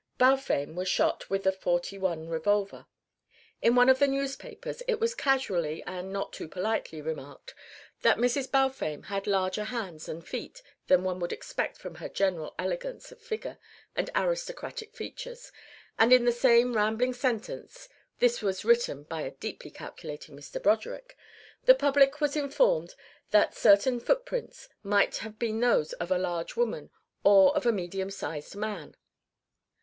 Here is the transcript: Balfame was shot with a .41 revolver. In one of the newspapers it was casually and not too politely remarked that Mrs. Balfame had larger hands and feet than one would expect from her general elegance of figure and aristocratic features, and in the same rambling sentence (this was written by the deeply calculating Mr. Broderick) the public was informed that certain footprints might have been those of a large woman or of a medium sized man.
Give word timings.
Balfame 0.17 0.73
was 0.73 0.89
shot 0.89 1.29
with 1.29 1.45
a 1.45 1.51
.41 1.51 2.27
revolver. 2.27 2.87
In 3.61 3.75
one 3.75 3.87
of 3.87 3.99
the 3.99 4.07
newspapers 4.07 4.81
it 4.87 4.99
was 4.99 5.13
casually 5.13 5.83
and 5.85 6.11
not 6.11 6.33
too 6.33 6.47
politely 6.47 7.03
remarked 7.03 7.53
that 8.01 8.17
Mrs. 8.17 8.51
Balfame 8.51 9.03
had 9.05 9.27
larger 9.27 9.65
hands 9.65 10.09
and 10.09 10.27
feet 10.27 10.63
than 10.87 11.03
one 11.03 11.19
would 11.19 11.31
expect 11.31 11.77
from 11.77 11.93
her 12.01 12.09
general 12.09 12.55
elegance 12.57 13.11
of 13.11 13.21
figure 13.21 13.59
and 13.95 14.09
aristocratic 14.15 14.95
features, 14.95 15.51
and 15.99 16.11
in 16.11 16.25
the 16.25 16.31
same 16.31 16.75
rambling 16.75 17.13
sentence 17.13 17.87
(this 18.17 18.41
was 18.41 18.65
written 18.65 19.03
by 19.03 19.21
the 19.21 19.29
deeply 19.35 19.69
calculating 19.69 20.35
Mr. 20.35 20.59
Broderick) 20.59 21.15
the 21.65 21.75
public 21.75 22.19
was 22.19 22.35
informed 22.35 22.95
that 23.29 23.53
certain 23.53 23.99
footprints 23.99 24.67
might 24.81 25.17
have 25.17 25.37
been 25.37 25.59
those 25.59 25.93
of 25.93 26.09
a 26.09 26.17
large 26.17 26.55
woman 26.55 26.89
or 27.23 27.55
of 27.55 27.67
a 27.67 27.71
medium 27.71 28.09
sized 28.09 28.55
man. 28.55 28.95